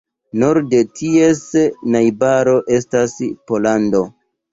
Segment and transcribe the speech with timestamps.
[0.43, 1.41] Norde ties
[1.95, 3.15] najbaro estas
[3.53, 4.03] Pollando.